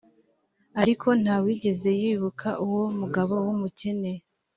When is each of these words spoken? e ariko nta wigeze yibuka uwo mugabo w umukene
e 0.73 0.75
ariko 0.81 1.07
nta 1.21 1.35
wigeze 1.43 1.89
yibuka 2.01 2.49
uwo 2.65 2.83
mugabo 2.99 3.33
w 3.45 3.47
umukene 3.55 4.11